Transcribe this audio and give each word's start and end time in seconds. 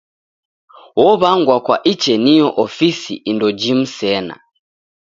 Ow'angwa 1.07 1.57
kwa 1.65 1.75
icheniyo 1.91 2.47
ofisi 2.65 3.13
indo 3.29 3.47
jimu 3.59 3.85
sena. 3.97 4.35